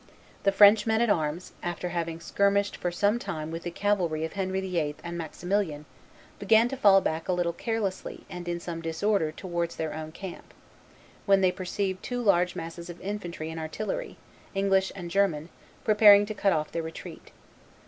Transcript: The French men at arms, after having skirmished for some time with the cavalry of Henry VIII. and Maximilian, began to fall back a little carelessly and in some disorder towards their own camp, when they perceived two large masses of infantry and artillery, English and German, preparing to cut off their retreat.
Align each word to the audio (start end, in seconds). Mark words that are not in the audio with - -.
The 0.41 0.51
French 0.51 0.87
men 0.87 0.99
at 0.99 1.11
arms, 1.11 1.51
after 1.61 1.89
having 1.89 2.19
skirmished 2.19 2.75
for 2.75 2.89
some 2.91 3.19
time 3.19 3.51
with 3.51 3.61
the 3.61 3.69
cavalry 3.69 4.25
of 4.25 4.33
Henry 4.33 4.59
VIII. 4.59 4.95
and 5.03 5.15
Maximilian, 5.15 5.85
began 6.39 6.67
to 6.69 6.75
fall 6.75 7.01
back 7.01 7.27
a 7.27 7.31
little 7.33 7.53
carelessly 7.53 8.25
and 8.27 8.47
in 8.47 8.59
some 8.59 8.81
disorder 8.81 9.31
towards 9.31 9.75
their 9.75 9.93
own 9.93 10.11
camp, 10.11 10.55
when 11.27 11.41
they 11.41 11.51
perceived 11.51 12.01
two 12.01 12.19
large 12.23 12.55
masses 12.55 12.89
of 12.89 12.99
infantry 12.99 13.51
and 13.51 13.59
artillery, 13.59 14.17
English 14.55 14.91
and 14.95 15.11
German, 15.11 15.49
preparing 15.83 16.25
to 16.25 16.33
cut 16.33 16.51
off 16.51 16.71
their 16.71 16.81
retreat. 16.81 17.29